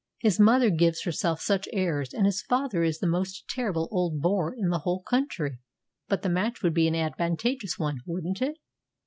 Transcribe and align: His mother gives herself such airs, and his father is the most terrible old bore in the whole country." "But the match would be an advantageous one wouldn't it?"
His 0.17 0.39
mother 0.39 0.71
gives 0.71 1.03
herself 1.03 1.41
such 1.41 1.69
airs, 1.71 2.11
and 2.11 2.25
his 2.25 2.41
father 2.41 2.81
is 2.81 2.97
the 2.97 3.05
most 3.05 3.47
terrible 3.47 3.87
old 3.91 4.19
bore 4.19 4.51
in 4.51 4.69
the 4.69 4.79
whole 4.79 5.03
country." 5.03 5.59
"But 6.07 6.23
the 6.23 6.27
match 6.29 6.63
would 6.63 6.73
be 6.73 6.87
an 6.87 6.95
advantageous 6.95 7.77
one 7.77 7.99
wouldn't 8.07 8.41
it?" 8.41 8.55